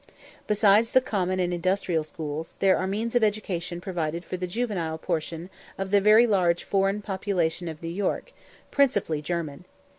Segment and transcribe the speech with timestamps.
[0.47, 4.97] Besides the common and industrial schools, there are means of education provided for the juvenile
[4.97, 8.33] portion of the very large foreign population of New York,
[8.71, 9.63] principally German.